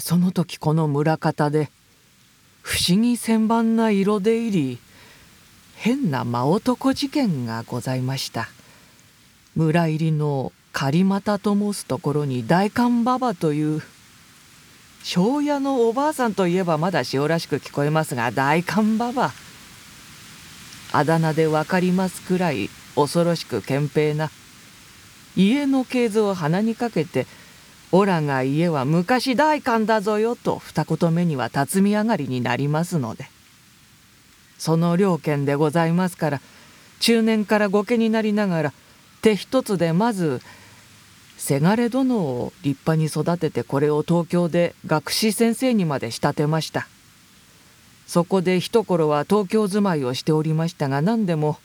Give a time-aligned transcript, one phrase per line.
[0.00, 1.70] その時この村方で
[2.62, 4.78] 不思議千番な色で入り
[5.76, 8.48] 変な真男事件がございました。
[9.56, 13.82] 村入りの狩俣と申すところに大寒馬場という
[15.02, 19.32] 庄屋のおばあさんといえばまだ塩らしく聞こえますが大寒馬場。
[20.92, 24.30] あだ名で分かりますくらい恐ろしく賢平な。
[25.36, 27.26] 家の系図を鼻にかけて
[27.92, 33.28] 「オラが家は昔大寒だぞよ」と二言目には辰巳上がりになりますので。
[34.58, 36.40] その両県でございますから
[37.00, 38.72] 中年から御家になりながら
[39.22, 40.42] 手一つでまず
[41.38, 46.86] せがれ殿を立派に育ててこれを東京で学士先生にまで仕立てました。
[48.06, 51.58] そこで一頃は東京住まいをしておりましたが何でも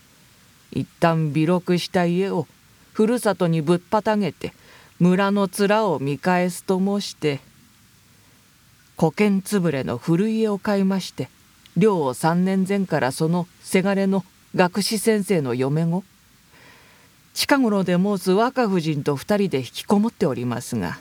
[0.71, 2.47] 一旦微録した家を
[2.93, 4.53] ふるさとにぶっぱたげて
[4.99, 7.41] 村の面を見返すと申して
[8.97, 11.29] 古剣つぶれの古家を買いまして
[11.75, 14.23] 寮を3年前からそのせがれの
[14.55, 16.03] 学士先生の嫁子
[17.33, 20.97] 近頃で申す若夫人と二人で引きこもっておりますが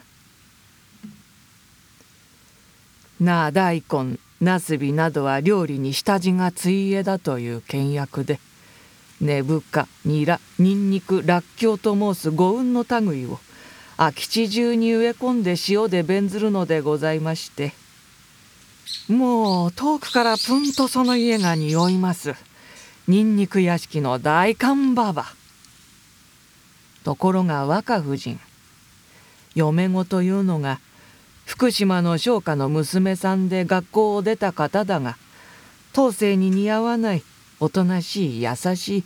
[3.21, 8.41] なあ大根なすびなどは料理に下地がついえだという倹約で
[9.21, 13.39] 根深ニラニンニクらっきょうと申す五運の類を
[13.97, 17.73] 空き地中に植え込んで塩で弁ずるのでございまして。
[19.07, 22.35] もう遠くからプンとその家が匂います。
[23.07, 25.25] ニンニク屋敷の大寒馬場。
[27.03, 28.39] ところが若夫人。
[29.53, 30.79] 嫁子というのが
[31.45, 35.17] 福島の商家の娘さんで学校を出た方だが
[35.93, 37.23] 当世に似合わない
[37.61, 39.03] おとなしい優しい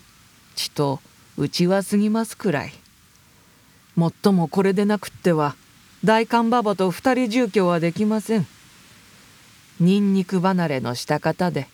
[0.55, 0.99] 血と
[1.37, 2.73] 内は過ぎますくらい。
[3.99, 5.57] もっともこれでなくっては
[6.05, 8.47] 大寒馬場と二人住居はできません。
[9.81, 11.67] ニンニク離れのした方で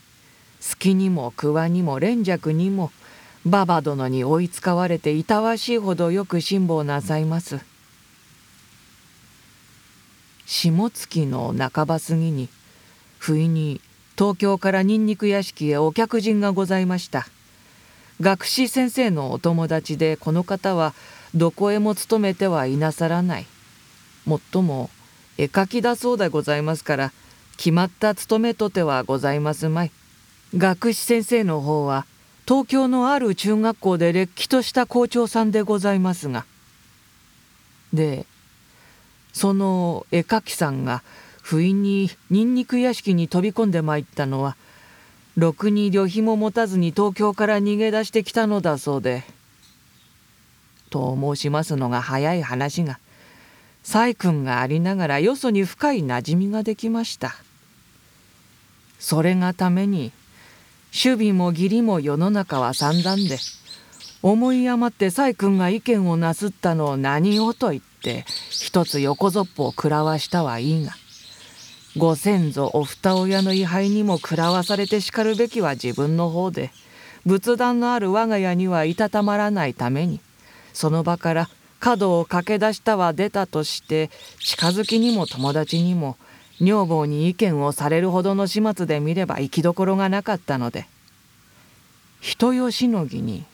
[0.60, 2.92] 好きにも桑にも連雀にも
[3.46, 7.60] 馬場殿に追いつかわれていたわしいほどよく辛抱なさいます。
[10.48, 12.50] 下月の半ば過ぎに
[13.20, 13.82] 不意に
[14.18, 17.28] 東京からニンニク屋敷へお客人がございました。
[18.20, 20.96] 学士先生のお友達でこの方は
[21.36, 23.46] どこへも勤めてはいなさらない。
[24.26, 24.90] もっとも
[25.38, 27.12] 絵描きだそうでございますから
[27.58, 29.92] 決まった勤めとてはございますまい。
[30.56, 32.06] 学士先生の方は
[32.48, 36.46] 東京のある中学校でれっきとした校長さんでございますが。
[37.94, 38.26] で
[39.34, 41.04] その絵描きさんが
[41.42, 44.56] 不意にニンニク屋敷に飛び込んでまいったのは
[45.36, 49.35] ろくに旅費も持たずに東京から逃げ出してきたのだそうで。
[50.96, 53.00] と申しますのが早い話が
[53.84, 57.36] 細君がありながらよそに深いなじみができました。
[58.98, 60.14] それがために
[60.92, 63.38] 守備も義理も世の中は散々で
[64.24, 70.94] 思い余って細君が意見をなすったのを何をと言って一つ横ぞっぽを食らわしたはいいが
[71.98, 76.72] ご先祖お二親の位牌にも食らわされてしかるべきは自分の方で
[77.26, 80.20] 仏壇のある我が家にはいたたまらないために
[80.76, 81.50] その場から
[81.80, 84.10] 角を駆け出したは出たとして
[84.40, 86.18] 近づきにも友達にも
[86.62, 90.86] 女房に意見をされるほどの始末で見れば行きどころがなかったので
[92.20, 93.46] 人よしのぎに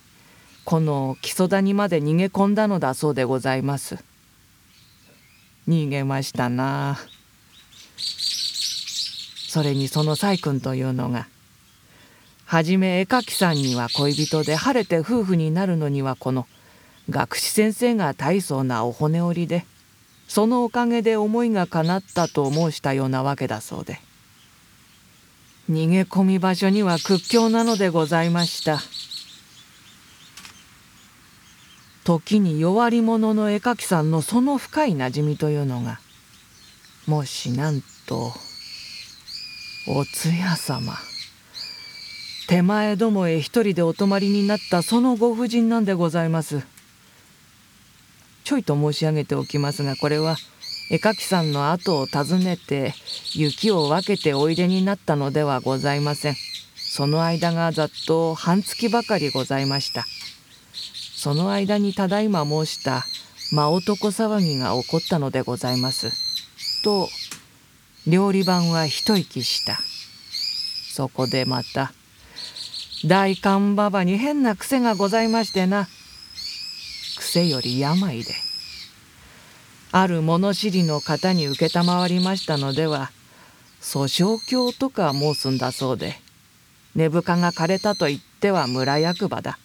[0.66, 3.98] この木曽谷まで逃げ込んだのだそうでございます。
[5.68, 7.00] 逃げましたな。
[9.48, 11.28] それにその細君というのが
[12.46, 16.48] はじめ絵描きさんには恋人で晴れて夫婦になるのにはこの
[17.10, 19.66] 学士先生が大層なお骨折りで
[20.28, 24.00] そのおかげで思いが叶ったと申したようなわけだそうで
[25.70, 28.80] 逃げ込み場所には屈強なのでございました
[32.04, 36.00] 時に弱り者の絵描きさんのその深いなじみというのが
[37.08, 38.32] もしなんと
[39.88, 40.94] お通夜様
[42.48, 46.81] 手前どもへ一人でお泊まりになったそのご婦人なんでございます。
[48.44, 50.36] ちょいと申し上げておきますがこれは
[50.90, 52.94] 絵描きさんの後を訪ねて
[53.34, 56.36] 雪を分けておいでになったのではございません。
[56.76, 60.06] その間がざっと半月ばかりございました。
[61.16, 63.06] その間にただいま申した
[63.54, 66.12] 真男騒ぎが起こったのでございます。
[66.84, 67.08] と
[68.06, 69.80] 料理番は一息した。
[70.94, 71.94] そこでまた
[73.06, 75.88] 大寒馬場に変な癖がございましてな。
[77.18, 78.34] 癖より病で。
[79.92, 81.68] ある物知りの方に承
[82.08, 83.12] りましたのでは
[83.82, 86.16] 訴訟教とか申すんだそうで
[86.96, 89.58] 根深が枯れたと言っては村役場だ。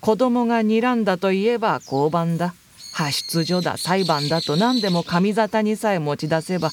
[0.00, 2.54] 子供が睨んだといえば交番だ。
[2.92, 6.70] 派出所だ裁判だと何でも上沙汰にさえ持ち出せば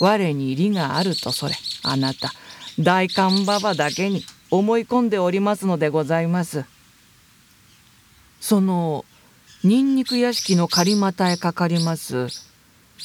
[0.00, 1.54] 我に利があるとそれ。
[1.82, 2.32] あなた
[2.78, 6.64] 大官馬場だけに思い込んでおりますのでございます。
[8.40, 9.04] その
[9.64, 12.28] ニンニク屋敷の狩股へかかります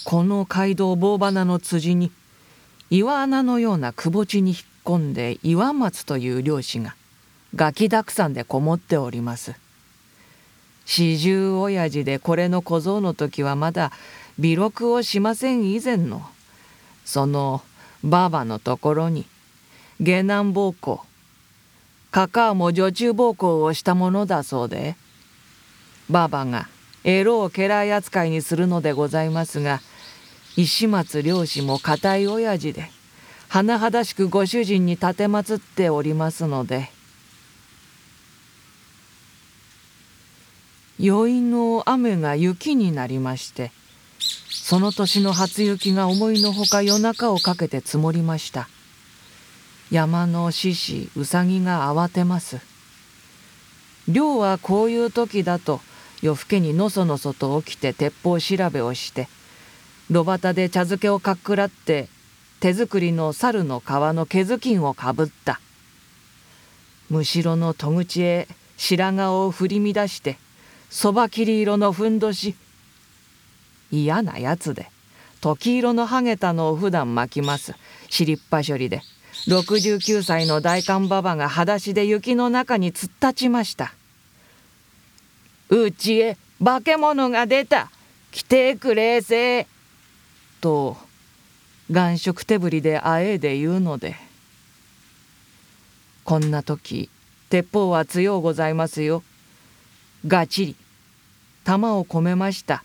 [0.05, 2.11] この街道棒花の辻に
[2.91, 6.95] 岩穴のようなくぼ地に引っ込んで岩松という漁師が
[7.55, 9.55] ガキだくさんでこもっております。
[10.85, 13.91] 四十親父でこれの小僧の時はまだ
[14.37, 16.21] 微録をしません以前の
[17.03, 17.63] その
[18.03, 19.25] ばばのところに
[19.99, 21.03] 下男暴行
[22.11, 24.95] カカアも女中暴行をしたものだそうで
[26.13, 26.69] ばばが
[27.03, 29.81] エロを家来扱いにするのでございますが
[30.55, 32.91] 石松漁師も固い親父で
[33.49, 36.91] 甚だしくご主人に奉っておりますので
[40.99, 43.71] 宵の雨が雪になりまして
[44.51, 48.69] その年の初雪が思いのほか夜中をかけて積もりました。
[49.91, 52.61] 山の獅子うさぎが慌てます。
[54.07, 55.81] 漁はこういう時だと
[56.23, 59.27] 夜更けにのそのそと起きて鉄砲調べをして
[60.09, 62.07] 炉端で茶漬けをかっくらって
[62.61, 65.59] 手作りの猿の皮の毛ずきんをかぶった。
[67.09, 68.47] むしろの戸口へ
[68.77, 70.37] 白髪を振り乱して
[70.89, 72.55] そば切り色のふんどし
[73.91, 74.89] 嫌なやつで
[75.41, 77.75] 時色のハゲたのを普段巻きます。
[78.09, 79.01] 尻っぱ処理で
[79.49, 83.93] 69歳の大官馬場が裸足で雪の中に突っ立ちました。
[85.69, 87.89] うちへ化け物が出た。
[88.33, 89.67] 来てくれせ
[90.59, 90.97] と
[91.91, 94.15] 眼色手振りであえいで言うので。
[96.23, 97.11] こんな時
[97.49, 99.21] 鉄砲は強うございますよ。
[100.25, 100.75] がちり
[101.63, 102.83] 玉を込めました。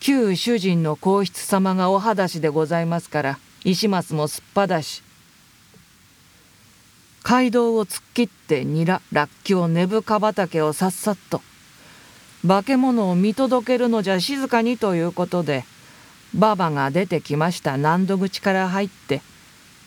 [0.00, 5.03] 旧主人の皇室様がお裸足でございますから石松もすっぱだし。
[7.24, 11.40] 街道を突っ切ってニラらっきょう根深畑をさっさっと
[12.46, 15.64] 化け物を見届けるのじゃ静かにということで
[16.34, 17.78] ばばが出てきました。
[17.78, 19.22] 難度口から入って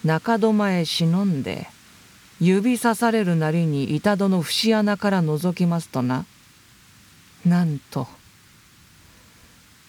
[0.04, 1.68] 中戸前忍んで
[2.42, 6.26] 指さされるなりに板戸の節穴から覗きますとな。
[7.46, 8.08] なんと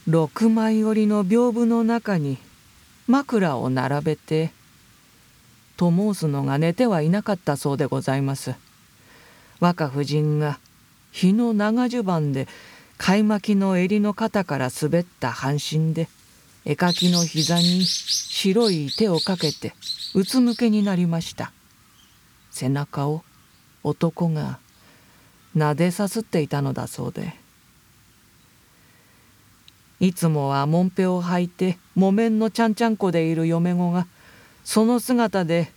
[0.06, 2.36] 六枚折りの屏風の中に
[3.06, 4.52] 枕を並べて
[5.78, 8.54] と申すのが寝てはいなかったそうでございます。
[9.60, 10.58] 若夫人が
[11.10, 12.48] 日の長襦袢で
[12.96, 16.08] 貝巻きの襟の肩から滑った半身で
[16.64, 19.74] 絵描きの膝に白い手をかけて
[20.14, 21.52] うつむけになりました
[22.50, 23.22] 背中を
[23.82, 24.58] 男が
[25.56, 27.34] 撫でさすっていたのだそうで
[30.00, 34.06] いつもはもんぺを履いて木綿のちゃんちゃんこでいる嫁子が
[34.68, 35.72] その姿で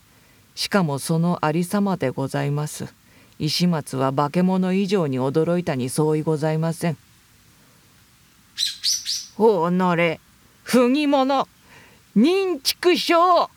[0.53, 2.93] しかもそのありさまでございます。
[3.39, 6.97] 石松は化け物以上に驚いたに相違ございません。
[9.37, 10.19] おのれ。
[10.63, 11.47] 不義者。
[12.17, 13.49] 認畜生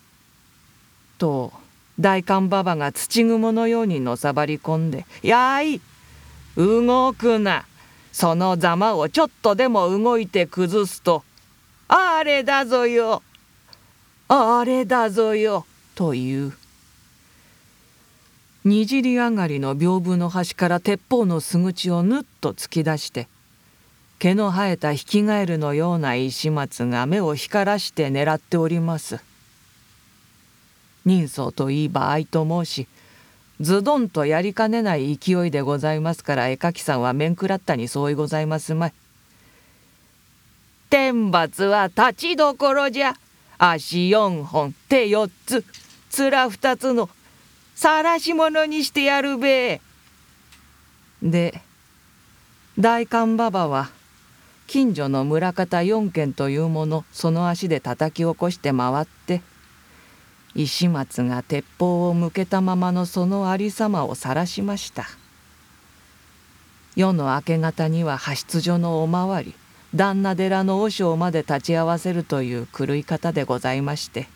[1.18, 1.52] と
[1.98, 5.80] 大官馬場が土雲のようにのさばり込んで「やい
[6.56, 7.66] 動くな。
[8.12, 11.24] そのざまをちょっとでも動いて崩すと
[11.88, 13.24] あれだぞよ。
[14.28, 16.52] あれだぞよという
[18.64, 23.28] にじり上がりの屏風の端から鉄砲のすぐちをぬっと突き出して
[24.18, 29.20] 毛の生えたヒキガエルのような石松が目を光らして狙っております。
[31.04, 32.88] 人相といい場合と申し
[33.60, 38.94] ズドンとやりかねない勢いでございますから絵描きさんは面食らったに相違ございますまい。
[40.88, 43.14] 天罰は立ちどころじゃ。
[43.58, 45.64] 足四本手四つ。
[46.23, 47.11] 面二つの
[47.75, 49.80] 晒し者にしてやるべ
[51.23, 51.61] で
[52.78, 53.90] 大官馬場は
[54.66, 59.42] 近所の村方四軒というものその足で叩き起こして回って
[60.54, 65.04] 石松が鉄砲を向けたままのそのありさまを晒しました。
[66.94, 69.52] 夜の明け方には派出所のおまわり。
[69.94, 74.26] 旦那寺の和尚まで立ち会わせるという狂い方でございまして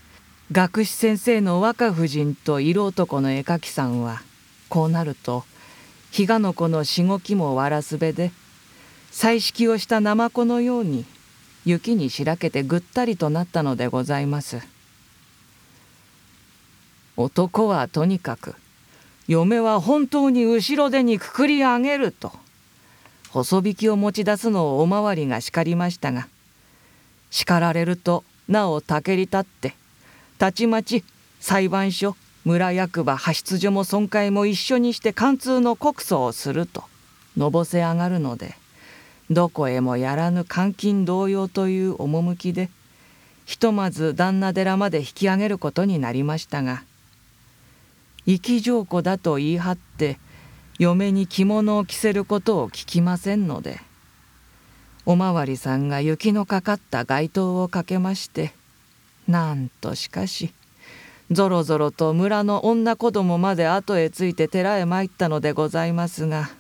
[0.53, 4.23] 学士先生の若夫人と色男の絵描きさんは
[4.69, 5.45] こうなると
[6.11, 8.31] 比嘉の子のしごきもわらすべで
[9.11, 11.05] 彩色をしたナマコのように
[11.65, 14.63] 雪にしらけてぐったりとなったのでございます。
[17.17, 18.55] 男はとにかく
[19.27, 22.33] 嫁は本当に後ろ手にくくり上げると
[23.31, 26.29] 細引きを持ち出すのをおまわりが叱りましたが
[27.31, 29.75] 叱られるとなおたけり立って
[30.39, 31.05] たちまち
[31.41, 36.85] 裁判所村役場派出所も損壊も一緒にして貫通の告訴をすると
[37.37, 38.55] のぼせ上がるので
[39.31, 42.71] どこへもやらぬ監禁同様という趣で
[43.45, 46.83] ひとまず旦那寺まで引き上げることになりましたが
[48.27, 50.19] 生き上子だと言い張って
[50.79, 53.81] 嫁に着物を着せることを聞きませんので
[55.07, 58.53] おまわりさんが雪のかかった街灯をかけまして
[59.27, 60.53] なんとしかし
[61.31, 66.51] ぞろぞろと村の女子供まで後へついて寺へ参ったのでございますが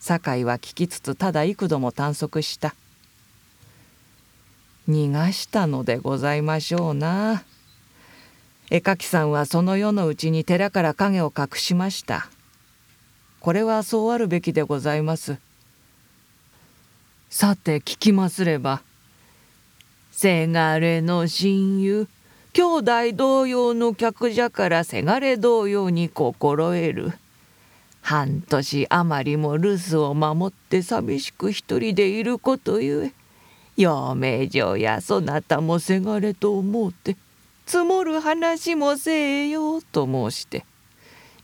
[0.00, 2.74] 酒井は聞きつつただ幾度も探索した。
[4.88, 7.44] 逃がしたのでございましょうな。
[8.70, 12.28] 絵描きさんはその夜のうちに寺から影を隠しました。
[13.40, 15.38] これはそうあるべきでございます。
[17.30, 18.80] さて聞きますれば
[20.10, 22.08] せがれの親友
[22.52, 27.12] 兄弟同様の客じゃからせがれ同様に心得る。
[28.00, 33.12] 半年余りも留守を守って寂しく一人でいることゆえ
[33.76, 37.16] 陽明城やそなたもせがれと思うて
[37.66, 40.64] 積もる話もせえよと申して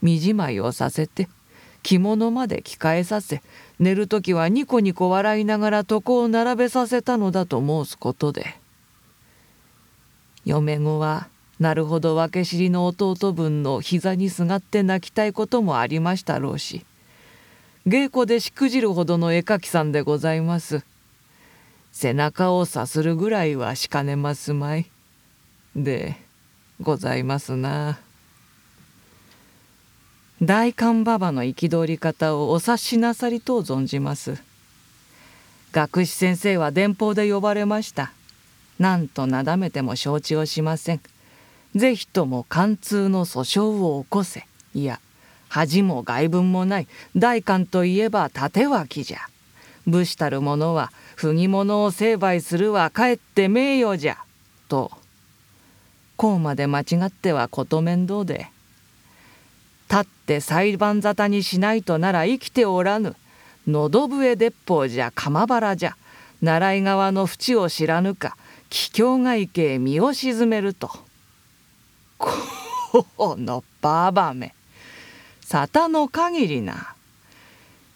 [0.01, 1.29] 身じまいをさせて
[1.85, 3.43] 着物まで着替えさせ
[3.79, 8.57] 寝る時はニコニコ笑いながら床を並べさせたのだと申すことで
[10.45, 11.29] 嫁子は
[11.61, 16.85] なるほど分け知りの弟分の膝にすがって泣きたいこともありましたろうし
[17.87, 20.83] 稽古でしくじるほどの絵描きさんでございます
[21.93, 24.91] 背中をさするぐらいはしかねますまい
[25.77, 26.17] で
[26.81, 28.01] ございますな。
[30.47, 34.37] 大官馬場の憤り方をお察しなさりと存じます。
[35.73, 38.13] 学士先生は電報で呼ばれました。
[38.79, 41.01] なんとなだめても承知をしません。
[41.75, 44.47] 是非とも貫通の訴訟を起こせ。
[44.75, 45.01] いや
[45.49, 46.89] 恥も外聞もない。
[47.17, 49.21] 大官といえば立脇じゃ。
[49.87, 54.19] 武士たる者は不義者を成敗するはかえって名誉じゃ。
[54.69, 54.93] と
[56.19, 58.51] こうまで間違ってはこと面倒で。
[59.91, 63.17] 立って裁判沙汰にしないとなら生きておらぬ。
[63.67, 65.97] 喉笛鉄砲じゃ鎌原じゃ。
[66.43, 68.37] 習い川の淵を知らぬか。
[68.71, 70.91] 桔梗外家へ身を沈めると。
[72.19, 74.55] このババめ。
[75.41, 76.95] 沙汰の限りな。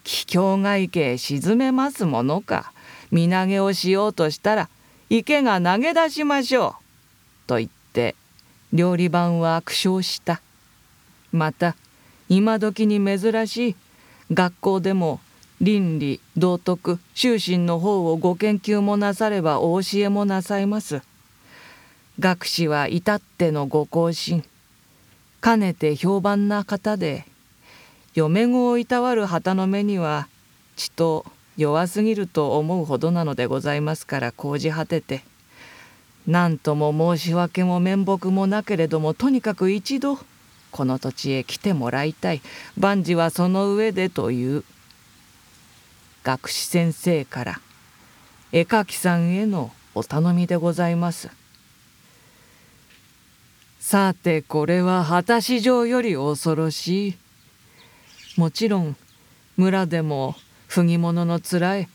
[0.04, 2.72] 桔梗外家へ沈めますものか。
[3.10, 4.68] 身投げをしようとしたら
[5.10, 6.74] 池が投げ出しましょう」
[7.48, 8.14] と言って
[8.72, 10.42] 料理番は苦笑した。
[11.32, 11.76] また
[12.28, 13.76] 今時に珍しい
[14.32, 15.20] 学校でも
[15.60, 21.02] 倫理道徳修身の方をご研究もなさればお教えもなさいます。
[22.20, 24.44] 学士は至ってのご行進。
[25.40, 27.24] かねて評判な方で
[28.14, 30.28] 嫁子をいたわる旗の目には
[30.76, 31.24] ちと
[31.56, 35.22] 弱すぎると思うほどなのでございますから講じ果てて
[36.26, 40.18] 何とも申し訳も面目もなけれどもとにかく一度
[40.70, 42.42] この土地へ来てもらいたい。
[42.78, 44.64] 万事はその上でという
[46.24, 47.60] 学士先生から
[48.52, 51.30] 絵描きさんへのお頼みでございます。
[53.80, 57.16] さてこれは果たし状より恐ろしい。
[58.36, 58.96] もちろん
[59.56, 61.88] 村でも不義者のつらえ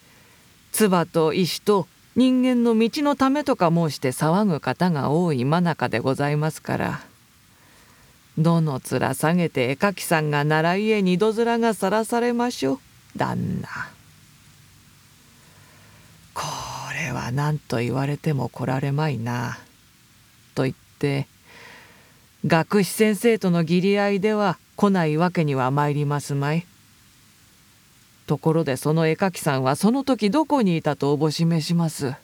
[0.72, 7.13] 唾と石と人間の道のためとか申して騒ぐ方が多い真中でございますから。
[8.38, 12.80] どの面下げて絵描きさんが習いへ二度面がさらされましょう。
[13.16, 13.70] 旦那。
[16.34, 16.44] こ
[16.94, 19.60] れは何と言われても来られまいな。
[20.56, 21.28] と言って
[22.46, 26.66] 学士先生との義理合いでは来ないわけには参りますまい。
[28.26, 32.16] ところでその絵描きさんはその時どこにいたとおぼしめします。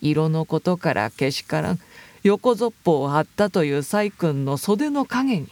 [0.00, 1.80] 色のことからけしからん。
[2.24, 5.48] 横ぞっぽを張ったという細君の袖の陰に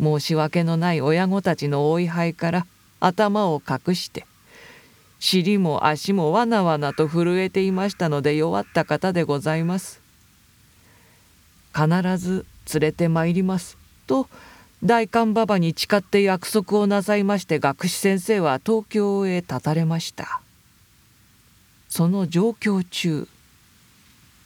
[0.00, 2.66] 申し訳のない親御たちのお位牌から
[2.98, 4.26] 頭を隠して
[5.20, 10.00] 尻も足もわなわなと震えていましたので弱った方でございます。
[11.72, 11.88] 必
[12.18, 14.28] ず連れてまいりますと
[14.82, 20.40] 大官馬場に誓って約束をなさいまして学士先生は東京へ立たれました。
[21.88, 23.28] その状況中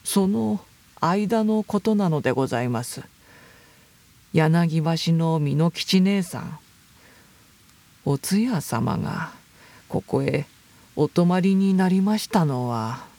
[0.04, 0.60] その
[1.00, 3.02] 間のことなのでございます。
[4.32, 6.58] 柳橋の美濃吉姉さん
[8.04, 9.32] お通夜様が
[9.88, 10.46] ここへ
[10.94, 13.09] お泊まりになりましたのは